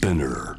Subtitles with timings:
[0.00, 0.56] Spinner.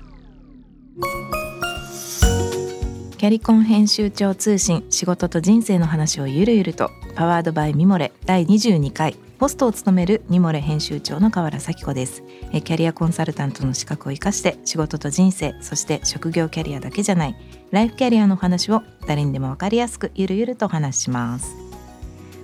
[3.18, 12.24] キャリコン編集長通信仕事と人生の話をゆるゆるとパワードバイミモレ第22回ホストを務めるミモレ編集長の河原咲子です。
[12.54, 17.36] えキャリアコンサルタントの資格を生かして仕事と人生そして職業キャリアだけじゃない
[17.72, 21.71] ライフキャリアの話を誰にでも分かりやすくゆるゆると話します。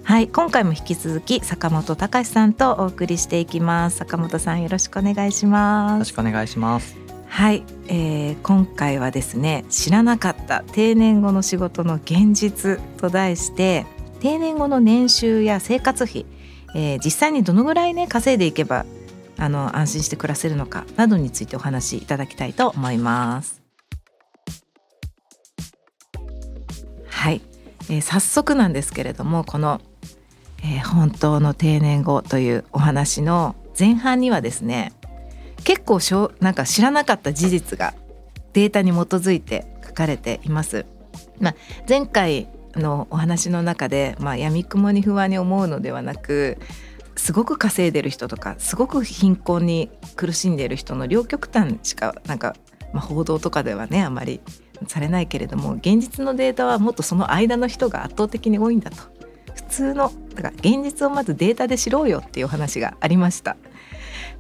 [0.07, 3.97] はい今回も引き続き坂本隆さんとお送りしていきます。
[3.97, 5.91] 坂本さんよろしくお願いします。
[5.95, 6.95] よろしくお願いします。
[7.27, 13.85] はい、えー、今回はですね知らなかった定年後の仕事の現実と題して
[14.21, 16.25] 定年後の年収や生活費、
[16.73, 18.85] えー、実際にどのぐらいね稼いでいけば
[19.37, 23.61] あの安心して暮らせるのかなどについてお話しいただきたいと思います。
[27.09, 27.41] はい、
[27.89, 29.81] えー、早速なんですけれどもこの、
[30.63, 34.93] えー、本当の定年後というお話の前半にはですね
[35.63, 37.93] 結構しょなんか知らなかった事実が
[38.53, 40.85] データに基づいて書かれています。
[41.39, 41.55] まあ、
[41.87, 46.57] 前回のお話の中で、まあ、闇雲に不安に思うのではなく
[47.15, 52.55] すごく稼いでる人とかすごく貧困に苦しんでいる人の両極端しかなんか、
[52.93, 54.39] まあ、報道とかではねあまり
[54.87, 58.97] されないけれども現実のデータはもっとその間の人が圧倒的に多いんだと
[59.55, 63.57] 普通のだから現実をまずデータで知ろうよっていう話がありました。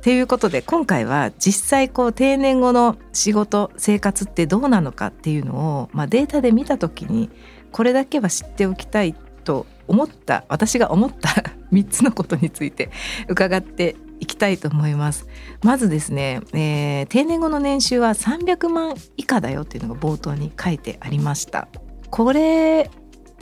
[0.01, 7.31] ということで今回は実際こう定年後の仕事生活ってどうなのかっていうのを、まあ、データで見た時に
[7.71, 11.29] これだけは知っておきたいと思った私が思った
[11.73, 12.91] 3つのことについて
[13.27, 15.27] 伺っていきたいと思います。
[15.63, 21.67] まずですね、えー、定年後の年収は300万以下だよっていうのが冒頭に書いてありました。
[22.09, 22.89] これ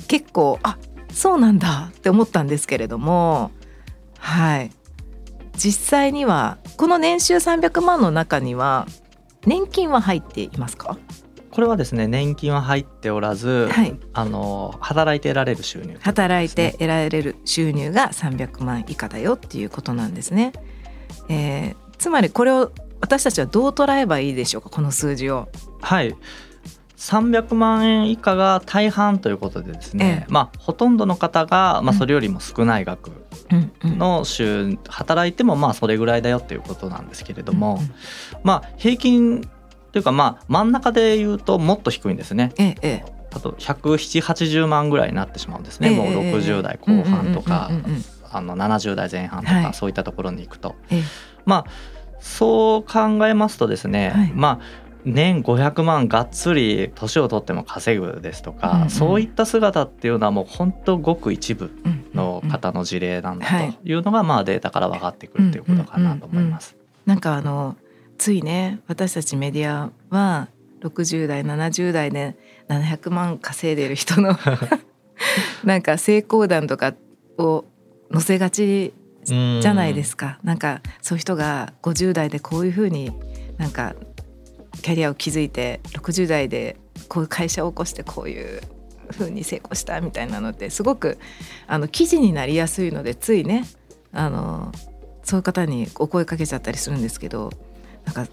[0.07, 0.77] 結構あ
[1.15, 3.51] そうなんだって思ったんですけれども
[4.19, 4.71] はい。
[5.55, 8.85] 実際にはこの年収300万の中には
[9.45, 10.97] 年金は入っていますか？
[11.51, 20.51] これはですね年金は入っておらず、はい、あの働いて得られる収入、ね、働いて得られる収入が300万以下だよっていうことなんですね。
[21.29, 25.47] えー、つまりこれを私たちはどう捉えばいいでしょうかこの数字を。
[25.79, 26.13] はい
[26.97, 33.11] 300万円以下が大半ということでですね、ええ、まあほとんどの方が、まあ、それよりも少ない額
[33.83, 37.79] の週、働いてもまあそれぐらいだよっていうことなんですけれども、
[38.43, 39.41] まあ平均
[39.91, 42.53] というかまあ真ん中で言うともっと低いんですね。
[42.57, 47.69] ええ、あと17080万ぐらいになってしまうんですね、もう60代後半とか
[48.31, 50.75] あの70代前半とか、はい、そういったところに行くと。
[51.45, 51.65] まあ
[52.19, 61.71] そう考えますとですね、はい、まあ年500万がっつり年を取っても稼ぐですとか、うんうん、そういった姿っていうのはもう本当ごく一部
[62.13, 66.75] の方の事例なんだというのがまあデータから分かってくるということかなと思います。
[67.05, 67.77] なんかあの
[68.17, 70.47] ついね私たちメディアは
[70.81, 72.35] 60代70代で
[72.67, 74.37] 700万稼いでる人の
[75.63, 76.93] なんか成功談とか
[77.37, 77.65] を
[78.11, 78.93] 載せがち
[79.23, 80.39] じゃないですか。
[80.43, 83.11] なんかそういう人が50代でこういうふうに
[83.57, 83.95] なんか
[84.85, 88.61] キャリアを築いて60代でこういう会社を起こしてこういう
[89.09, 91.17] 風に成功したみたいなのってすごく
[91.65, 93.65] あの記事になりやすいのでついね
[94.11, 94.71] あの
[95.23, 97.49] そういう方にお声かけちゃったりするんですけど
[98.05, 98.29] なんかやっ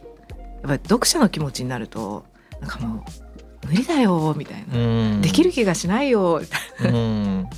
[0.61, 2.27] ぱり読者の気持ちになると
[2.61, 3.32] なんかもう
[3.67, 5.21] 無理だよみたいな。
[5.21, 7.49] できる気がしないよみたいな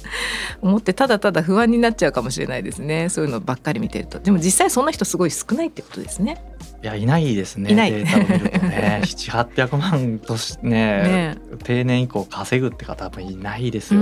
[0.61, 3.09] 思ってただただ不安になっちゃうかもしれないですね。
[3.09, 4.19] そういうのばっかり見てると。
[4.19, 6.45] でも実際そんな人すごい少ないってことですね。
[6.83, 7.73] いやいないですね。
[7.73, 7.93] いない。
[7.93, 9.01] データを見るとね。
[9.05, 11.39] 700800万としねね。
[11.65, 14.01] 定年以降稼ぐって方もいないですよ。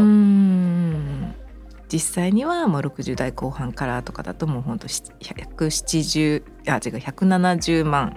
[1.93, 8.17] 実際にはもう60代後半からとかだともうほんと170あ違う170万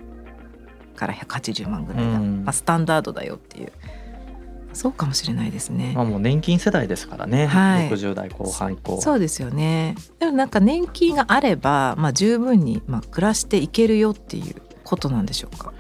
[0.95, 3.71] から180万ぐらいが、まあ、スタンダードだよっていう。
[4.73, 5.93] そうかもしれないですね。
[5.95, 9.95] まあもう年金世代ですからね、はい、60代後半以降そうですよね。
[10.19, 15.71] でもなんか年金があれば、まあ、十分にまあ暮らしていけるよっていうことなんでしょうか？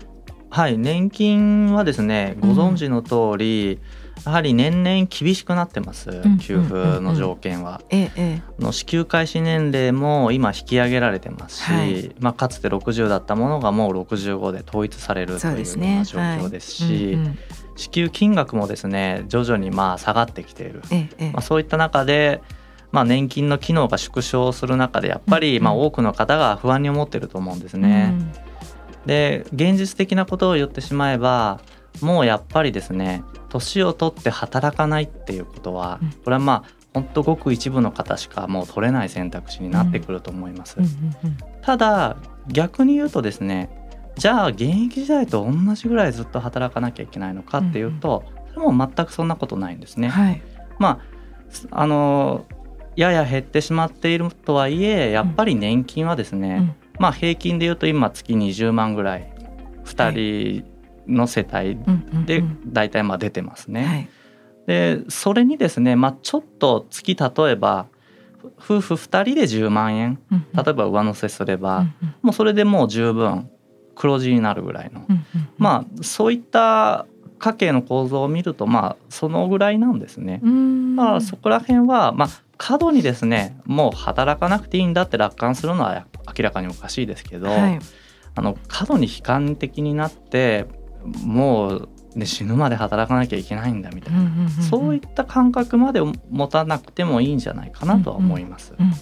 [0.49, 0.77] はい。
[0.77, 6.09] 年金はですねご存知の通り、うんやはり年々厳しくなってます、
[6.41, 7.81] 給付の条件は。
[7.89, 17.17] ええ、の支給開始年齢も今引き上げられてますし、はい、まあ、かつて60だったものがもう65で統一されるというような状況ですし。
[17.75, 22.41] 支給金額もですね徐々にまあ下がってきている、ええ、まあ、そういった中で、
[22.91, 28.13] まあ、年金の機能が縮小する中でやっぱりまあ多くの方が不安に思ってると思うんですね。
[28.13, 31.59] うん、で現実的なことを言ってしまえば
[32.01, 40.77] もうやっぱりですね年を取って働かないっていうことはこれはまあ本当ごく一部の方しかもう取れない選択肢になってくると思います。
[41.61, 43.69] ただ逆に言うとですね
[44.17, 50.07] じゃあ現役時代と同じぐらいずっと働かなきゃいけないのかっていうと、それも全くそんなことないんですね。
[50.07, 50.41] はい、
[50.79, 51.01] ま
[51.71, 52.45] ああの
[52.95, 59.33] やや減ってしまっているとはいえやっぱり年金はですね、うん、まあ平均でいうと今月20万ぐらい
[59.83, 60.74] 2人
[61.07, 61.77] の世帯
[62.25, 63.85] で大体まあ出てますね。
[63.85, 64.09] はい、
[64.67, 67.87] でそれにですね、まあ、ちょっと月例えば
[68.57, 70.19] 夫婦2人で10万円。
[70.31, 71.85] 例えば上乗せすれば、
[72.21, 73.49] もうそれでもう十分
[73.95, 75.05] 黒字になるぐらいの、
[75.57, 77.07] まあそういった
[77.39, 80.39] 家計の構造を見るとまあそのぐらいなんですね。
[80.41, 86.05] まあそこら辺はまあ過度にですねもう働かなくていいんだって楽観するのは
[86.37, 87.79] 明らかにおかしいですけど、はい、
[88.35, 90.65] あの過度に悲観的になって
[91.23, 98.73] もう、ね、死ぬまで働かなきゃいけないんだみたいな、そういった感覚まで持たなくてもいいんじゃないかなとは思います。
[98.77, 98.97] うんうんうん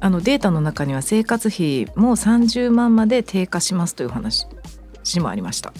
[0.00, 4.48] あのデータの中には生活費も30万まで低下しますという話
[5.20, 5.72] もありました。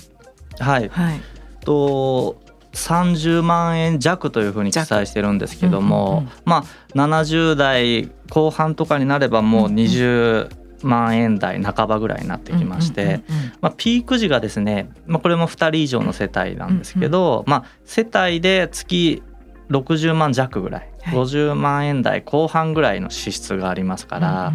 [0.60, 1.20] はい、はい、
[1.64, 2.36] と
[2.72, 10.48] 30万円弱というふうに記載してるんですけども、うんうんうん、まあ70代後半とかになればもう20
[10.86, 13.22] 万円台半ばぐらいになってきまして、
[13.60, 19.22] まあ、ピーク時がですね、まあ、これも2人以上の世帯なんですけど、うんうん、まあ、世帯で月
[19.70, 24.52] 60万弱ぐらい、はい、50万円台後半ぐらいの支出がありますから、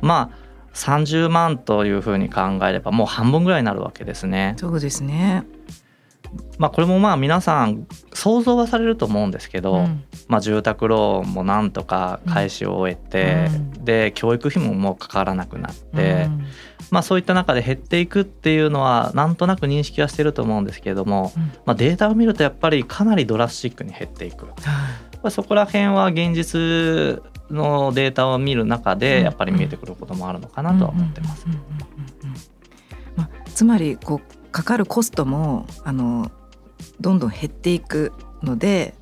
[0.00, 0.44] まあ
[0.74, 4.54] 30万というふうに考えればもう半分ぐらいになるわけですね。
[4.58, 5.44] そうですね
[6.58, 16.46] まあ、これもまあ皆さん想像はされると思うんですけど、うん、まあ、住宅ローンもなんとか返しを終えて、うん、で教育費ももうかからなくなって、うん、
[16.90, 21.32] まあ、そういった中で減っていくっていうのはなんとなく認識はしてると思うんですけれども、
[21.66, 24.46] まあ、データを見るとやっぱりかなりドラスチックに減っていく。
[25.30, 31.46] そこら辺は現実のデータを見る中でやっぱり見えてくることもあるのかなとは思ってます。
[33.54, 36.30] つまりこうかかるコストもあの
[37.00, 38.94] どんどん減っていくので、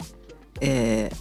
[0.62, 1.16] えー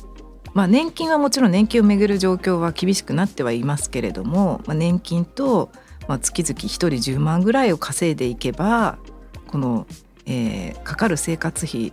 [0.53, 5.69] まあ、年金はもちろん年金をめぐる状況は厳しくなってはいますけれども、まあ、年金と、
[6.07, 8.99] まあ、月々1人10万ぐらいを稼いでいけば
[9.47, 9.85] この、
[10.25, 11.91] えー、かかる生活費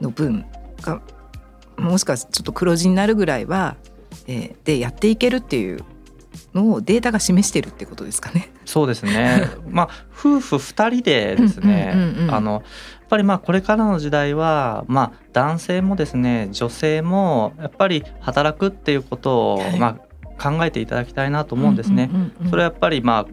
[0.00, 0.44] の分
[0.80, 1.00] が
[1.76, 3.76] もしかしたらちょっと黒字になるぐらいは、
[4.26, 5.84] えー、でやっていけるっていう
[6.56, 8.50] のをデータが示してるってことですかね。
[8.64, 9.44] そうですね。
[9.68, 11.94] まあ夫婦2人でですね、
[12.28, 12.62] あのやっ
[13.08, 19.98] ぱりまあこれからの時代はまあ男性もですね女性もやっぱり働くっていうことをま
[20.38, 22.10] あ考えていただきたいなと思うんですね。
[22.50, 23.26] それはやっぱりまあ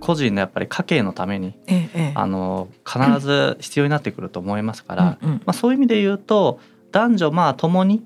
[0.00, 6.60] 個人のやっぱり家計のために、ええ、あの必ず必要になってくると思いますから、まあ、そういう意味で言うと
[6.92, 8.04] 男女まあ共に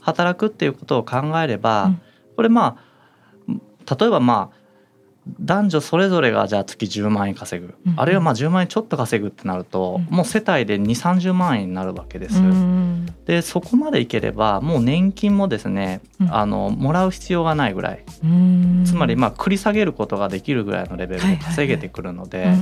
[0.00, 1.92] 働くっていうことを考えれば、
[2.36, 2.83] これまあ
[3.88, 4.64] 例えばまあ
[5.40, 12.38] 男女それぞれがじゃあ月10万円稼ぐ、うん、あるいはまあ10万円ちょっと稼ぐってなると、うん、もう世帯で2 3 0万円になるわけです。
[12.38, 18.04] うん、でそこまでいければもう年金もですね、あのもらう必要がないぐらい、
[18.84, 22.52] つまりまあ繰り下げることができるぐらいのレベルで稼げてくるので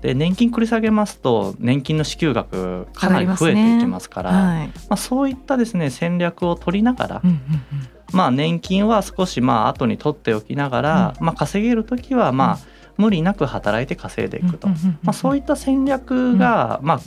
[0.00, 12.58] で年金繰り下げますと年金の支給額かなり増えていきますから、ねはい、まあ、そういったですね戦略を取りながら、うんうんうんまあ、年金は少しまあ後に取っておきながら、まあ、稼げる時はまあ
[12.96, 14.74] 無理なく働いて稼いでいくと、ま
[15.06, 17.00] あ、そういった戦略が、まあ、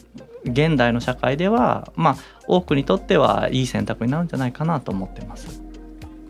[0.45, 2.15] 現代の社会では、まあ、
[2.47, 5.61] 多くにとってはいい選択になるんじゃないかなと思ってます。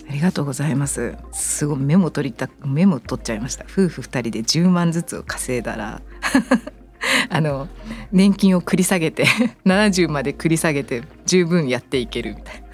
[0.08, 1.16] ありがとうございます。
[1.32, 3.66] すごいメモ取りたメモ取っちゃいました。
[3.66, 6.02] 夫婦二人で10万ずつを稼いだら
[7.30, 7.68] あの
[8.12, 9.26] 年金を繰り下げて
[9.66, 12.65] 70まで繰り下げて十分やっていけるみたいな。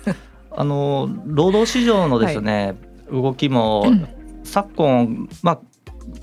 [0.51, 2.75] あの労働市場のですね、
[3.09, 3.85] はい、動きも、
[4.43, 5.59] 昨今、まあ、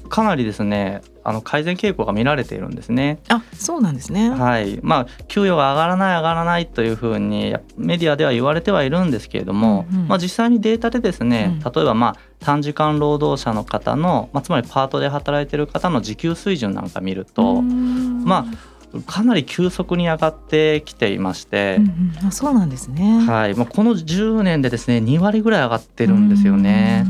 [0.09, 3.19] かなりですねあの改善傾向が見られているんですね。
[3.29, 4.81] あそうなんですね、はい。
[4.83, 23.25] まあ、給与が上がらない上がらないというふうにメディアでは言われてはいるんですけれども、うんうん、まあ、実際にデータでですね、例えばまあ短時間労働者の方の、まあ、つまりパートで働いている方の時給水準なんか見るとまあかなり急速に上がってきていまして、うんうん、そうなんですね。
[23.27, 27.07] はい、もうこの10年でですね2割ぐらい上がってるんですよね。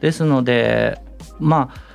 [0.00, 1.00] ですので
[1.38, 1.90] まあ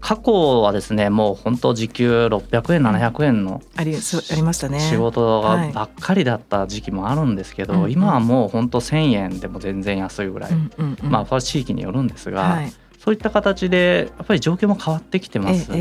[0.00, 4.80] 過去はですねもう本当時給600円700円のありありましたね。
[4.80, 15.72] 仕事がばっかりだった時期もあるんですけど、はい、今はもう本当1,000円でも全然安いぐらい、うんうんうん、まあ地域によるんですが、はい、そういった形でやっぱり状況も変わってきてます。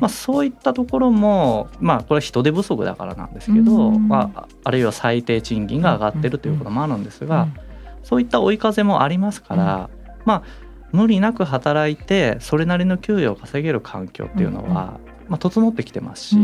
[0.00, 7.48] まあ、そういったところも、まあ、これは人手不足だからなんですけど、まあ、あるいは最低賃金が上がってるということもあるんですが、
[8.02, 9.90] そういった追い風もありますから、
[10.24, 10.42] まあ
[10.92, 16.36] 無理なく働いてそれなりの給与を稼げる環境っていうのは、うんうん、まあ、整ってきてますし、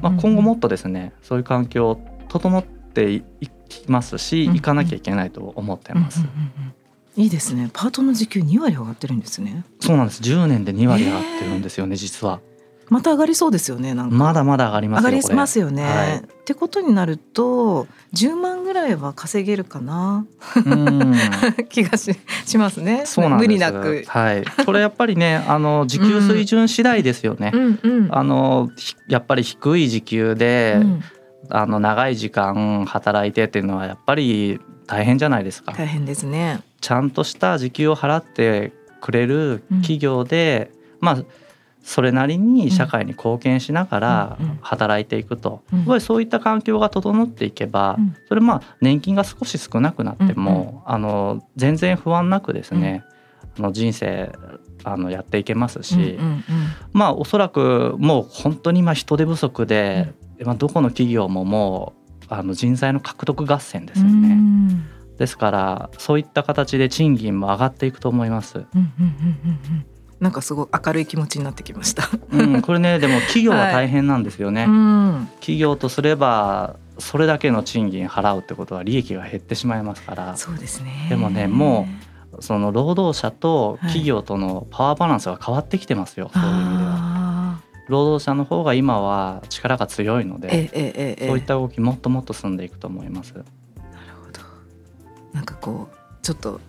[0.00, 3.22] まあ、今後もっとですねそういう環境整ってい
[3.68, 6.20] きますし、うんうん、行かなきゃいけないと思ってます。
[6.20, 6.75] うんうんうん
[7.16, 7.70] いいですね。
[7.72, 9.64] パートの時給2割上がってるんですね。
[9.80, 10.22] そうなんです。
[10.22, 12.40] 10年で2割上がってるんですよね、えー、実は。
[12.88, 14.14] また上がりそうですよねなんか。
[14.14, 20.26] まだまだ上がります上がりますよね、はい、ってことになると10万ぐらいは稼げるかな？
[21.68, 23.02] 気がししますね。
[23.06, 24.04] そうなん無理なく。
[24.06, 24.44] はい。
[24.64, 28.70] これやっぱりねあの時給水準次第ですよね、うんうん、あの
[29.08, 31.00] やっぱり低い時給で、うん、
[31.50, 35.72] あの長い時間働いてっていうのはやっぱり大変じゃないですか。
[35.72, 36.60] 大変ですね。
[36.80, 41.24] ちゃんとした時給を払ってくれる企業で、うん、まあ
[41.86, 47.96] それなりに社会に貢献しながら働いていくと、やっぱりそういった環境が整っていけば、
[48.28, 53.04] それまあ年金が少し少なくなっても、あの全然不安なくですね、
[53.56, 54.32] あの人生
[54.82, 56.18] あのやっていけますし、
[56.92, 60.12] まあおそらくもう本当に今人手不足で、
[60.44, 64.38] まあ、どこの企業ももうあの人材の獲得合戦ですよね。
[65.18, 68.64] ですからそういった形で賃金も上がっていくと思います。
[70.20, 72.08] なんかすごい明るい気持ちになってきました。
[72.32, 74.62] うん、これねでも企業は大変なんですよね。
[74.66, 80.36] はいうん、企業とすればそれだけの賃金払うってことは利益が減ってしまいますから。
[80.36, 81.06] そうですね。
[81.08, 81.86] でもねも
[82.32, 87.05] うその労働者と企業とのパワーバランスが変わってきてますよ、はい、そういう意味では。
[87.88, 93.34] 労働者の方が今は力が強いので、そういった動きもっともっと進んでいくと思います。
[93.34, 93.46] なる
[94.24, 94.40] ほど。
[95.32, 96.60] なんかこうちょっと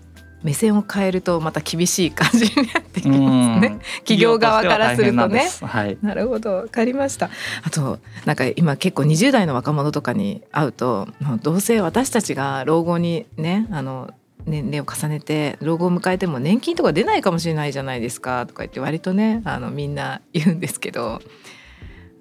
[0.44, 3.20] 目線を変えるとまた厳しい感じになってきます
[3.60, 3.80] ね。
[4.00, 5.50] 企業側からするとね。
[5.62, 7.30] はい、なるほどわかりました。
[7.64, 11.08] あとなんか今結構20代の若者とかに会うと
[11.42, 14.12] どうせ私たちが老後にねあの
[14.48, 21.22] 年齢を重ねて老後を迎えても年金とか出ないかもしれないじゃないですかとか言って割とねあのみんな言うんですけど。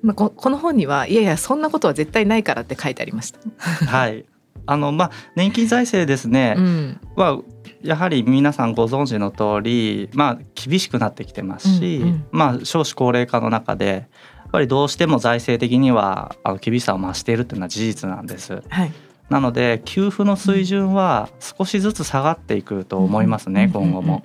[0.03, 3.41] まあ、ここの本にはいやいやそんなことは絶対ないからって書いてありました。
[3.87, 4.25] はい
[4.67, 7.41] あのまあ年金財政ですね、うん、は
[7.83, 14.01] やはり皆さんご存知の通り、まあ、厳しくなってきてますし、うんうん、まあ、少子高齢化の中でや
[14.49, 18.63] っぱりどうしても財政的にはあの厳しさを増しているというのは事実なんです。
[18.69, 18.93] はい、
[19.29, 24.23] なので給付の水準は少しずつ下がっていくと思いますね、今後も。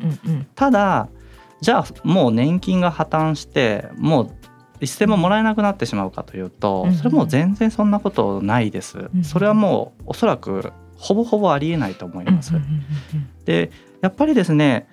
[0.55, 1.09] ただ
[1.61, 4.31] じゃあもう年金が破綻してもう
[4.79, 9.09] 一銭ももらえなくなってしまうかというとそれも全然そんなことないです。
[9.23, 12.53] それはもうおそらくほぼほぼありえないと思います。
[13.45, 14.87] でやっぱりですね、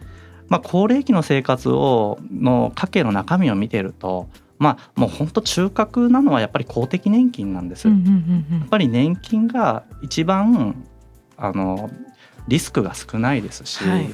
[0.49, 7.89] まあ、高齢期の生活をの家計の中身を見てるとまあもう本当中核なのはやっぱり公的年金なんです。
[7.89, 10.85] やっぱり年金が一番
[11.37, 11.91] あの
[12.49, 14.11] リスクが少ないですし、はい、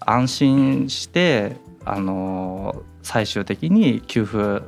[0.00, 4.62] 安心してあの最終的に給付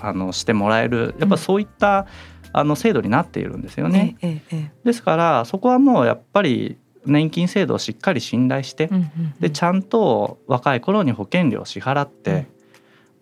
[0.00, 1.14] あのしてもらえる。
[1.18, 4.16] やっぱそういった、うんあの制度になっているんですよね。
[4.22, 8.90] ええですからそこはもうやっぱり年金制度をしっかり信頼して、
[9.40, 12.46] でちゃんと若い頃に保険料を支払って、うん、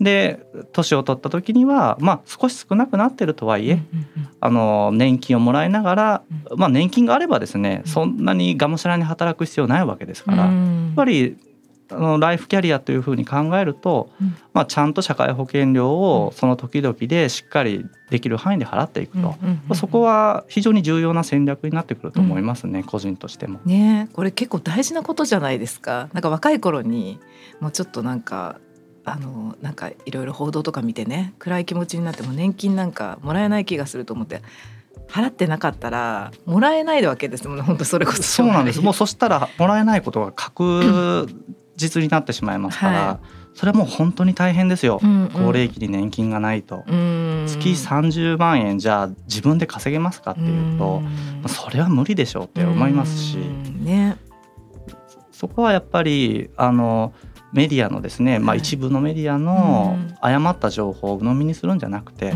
[0.00, 0.40] で
[0.72, 11.36] 年を取った時にはまあ少し少なくなってるとはいえ、うんうんうん、あの年金をもらいながら、うん、まあ年金があればですね、そんなにがむしゃらに働く必要ないわけですから、やっぱり
[11.92, 19.34] あのライフキャリアというふうに考えると、うん、まあ、ちゃんと社会保険料をその時々でしっかりできる範囲で払っていくと、
[19.74, 23.60] そこは非常に重要な戦略になってくると思いますね、うん、個人としても。
[23.64, 26.08] ねこれ結構大事なことじゃないですか。
[26.12, 27.18] なんか若い頃に
[27.60, 28.56] もうちょっとなんか
[29.04, 34.42] あのなんかいろいろ報道とか見てね暗い気持ちになっても年金なんかもらえない気がすると思って
[35.08, 38.22] 払ってなかったらもらえないわけですもんね本当それこそ。
[38.22, 38.80] そうなんです。
[38.80, 41.28] もうそしたらもらえないことが確
[41.76, 46.84] 実になってしまいますから、はい、それはもう本当に大変ですよ、うんうん、高齢期に年金がないと。
[46.86, 51.02] 月30万円じゃあ自分で稼げますかっていうと
[51.48, 54.16] それは無理でしょうって思いますし、ね、
[55.32, 57.12] そこはやっぱりあの
[57.52, 62.34] メディアのですね、まあ、一部のメディアの誤った情報を鵜呑みにするんじゃなくて、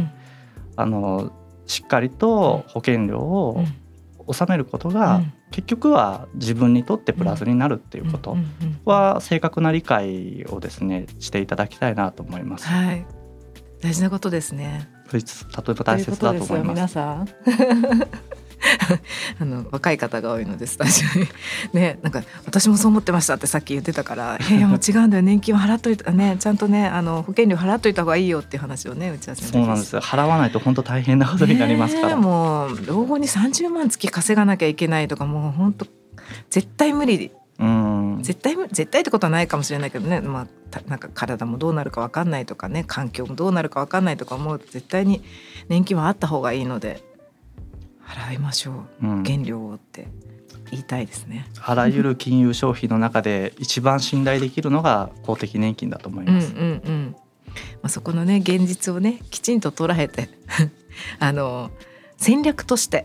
[0.76, 1.32] あの
[1.66, 3.64] しっかりと保険料を
[4.26, 8.36] 納めることが、結局は自分にとってプラスになるっていうこと
[8.84, 12.66] は正確な理解をですねしていただきたいなと思います。
[12.66, 13.06] はい、
[13.80, 14.88] 大事なことですね。
[15.12, 16.68] 例えば大切だと思います。
[16.74, 17.28] 皆さん
[19.40, 21.28] あの若い方が多いのでスタジオに。
[21.72, 25.22] ねなんか私もそう思ってましたってさっき言ってたから「いやいやもう違うんだよ。
[25.22, 35.86] 年金は払っといたねちゃんとねあの保険料払っといた方がいいよ」っていう話をね打ち合わせそうなんです払わないと本当大変なことになりますから、もう老後に30万月稼がなきゃいけないとかもう本当
[36.50, 37.30] 絶対無理。
[37.56, 44.58] うん、絶対絶対ってことはないかもしれないけどね、まあ、なんか体もどうなるか分かんないとかね環境もどうなるか分かんないとか思う。
[44.58, 45.22] と絶対に
[45.68, 47.13] 年金はあった方がいいので
[48.06, 50.08] 払いましょう、うん、原料をって
[50.70, 51.46] 言いたいですね。
[51.60, 56.52] あらゆる金融商品の中で一番信頼できるのが公的年金だと思います。
[56.52, 57.16] うんうんうん。
[57.82, 60.28] まあ、そこのね現実をねきちんと捉えて
[61.20, 61.70] あの
[62.16, 63.04] 戦略として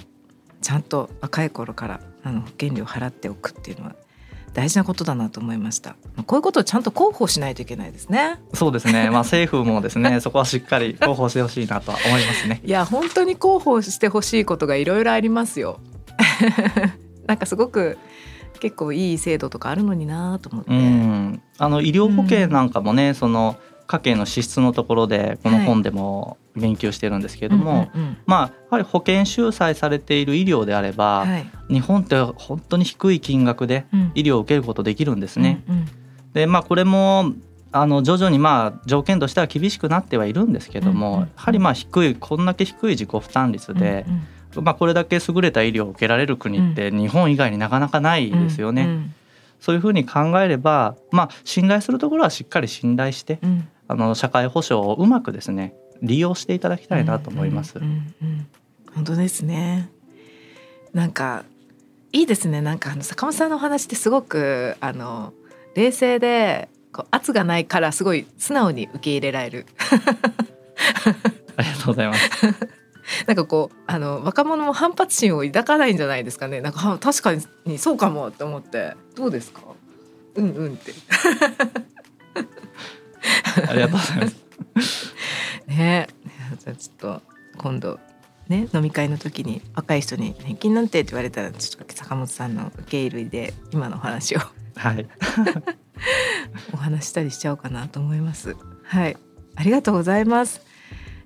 [0.62, 3.96] ちゃんと若い頃からあの保険料を払っておくっていうのは
[4.53, 5.96] 大事なことだなと思いました。
[6.25, 8.39] こういうことをちゃんと広報しないといけないですね。
[8.53, 9.10] そうですね。
[9.12, 12.62] まあ政府もですね、そこはしっかり広報してほしいなとは思いますね。
[12.65, 15.79] いや本当に広報してほしいことがいろいろありますよ。
[17.27, 17.98] なんかすごく
[18.60, 20.72] 結構いい制度とかあるのになと思って。
[21.58, 23.58] あの医療保険なんかもね、うん、その
[23.89, 27.89] 家計の支出のところでこの本でも言及してるんですけれども、
[28.27, 35.63] まあやはり保険収載されている医療であれば、はい、日本って本当に低い金額で医療を受けることできるんですね。
[35.67, 35.86] うんうん、
[36.34, 37.34] でまあこれも
[37.72, 44.13] あの徐々にまあ条件としては厳しくなってはいるんですけども、やはりまあ低いこんだけ低い自己負担率で、うん
[44.58, 48.84] うんまあ、これだけ優れた医療を受けられる国って日本以外になかなかないですよね。
[48.84, 49.15] うんうん、
[49.60, 57.79] そういうふうに考えれば、まあ、信頼するところはしっかり信頼して、うん、あの社会保障をうまくですね利用していただきたいなと思います。
[57.79, 57.91] うんうん
[58.22, 58.48] うん、
[58.93, 59.89] 本当ですね。
[60.93, 61.43] なんか
[62.13, 62.62] いいですね。
[62.62, 65.34] なんかあの坂本さんのお話ってすごくあの
[65.75, 69.65] 冷静でこう圧がないからすごい素直に受け入れられる。
[71.58, 72.29] ありがとうございます。
[73.25, 76.62] なんかこうあの若者も反発心を抱かないんじゃないですかね。
[76.62, 77.34] なんか確か
[77.65, 78.93] にそうかもって思って。
[79.15, 79.62] どうですか？
[80.36, 80.93] うんうんって
[83.67, 84.17] ありがとうござい
[84.75, 85.13] ます。
[85.67, 86.07] ね。
[86.59, 87.21] じゃあちょっと
[87.57, 87.99] 今度
[88.47, 94.39] ね飲み会の時に若い人に「年金なんて」って言われたらちょっと坂本さんの受け入れで今のお話を。
[94.75, 95.07] はい。
[96.73, 98.55] お話したりしちゃおうかなと思います。
[98.83, 99.17] はい。
[99.55, 100.61] ありがとうございます。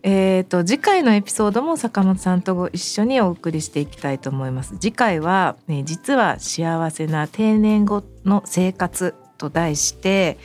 [0.05, 4.75] えーと、次回のエピソードも坂本さんとご一緒にお送りしていきたいと思います。
[4.79, 10.37] 次回は、ね、実は幸せな定年後の生活と題して、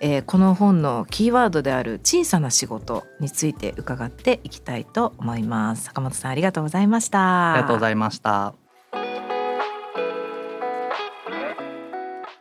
[0.00, 5.84] えー、この本のキーワードである小さな仕事について伺っていきたいと思います。
[5.84, 7.52] 坂本さんありがとうございました。
[7.52, 8.54] ありがとうございました。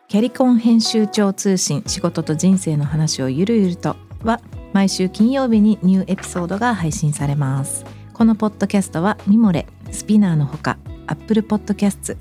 [0.08, 4.42] キャリコン編集長通信仕事と人生の話をゆるゆるとは
[4.74, 7.86] 毎週金曜日にニューエピソードが配信されます。
[8.14, 12.18] このポッドキャストはミモレスピナーのほか Apple Podcasts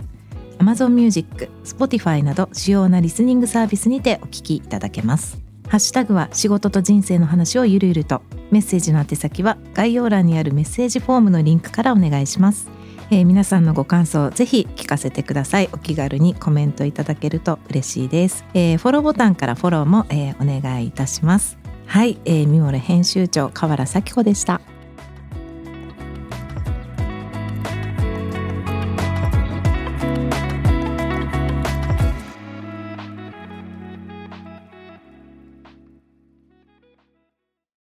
[0.59, 5.39] Amazon Music、Spotify など主要なリスニングサービスにてお聞きいただけます。
[5.69, 8.23] ハッシュタグは仕事と人生の話をゆるゆると。
[8.51, 12.71] メッセージの宛先は概要欄にあるメッセージフォームのリンクからお願いします。
[13.11, 15.69] えー、皆さんのご感想ぜひ聞かせてください。
[15.73, 21.59] お気軽にコメントいただけると嬉しいです、えー、フォローボタンからフォローも、えー、お願いいたします。
[21.87, 24.61] はい、えー、ミモレ編集長河原咲子でした。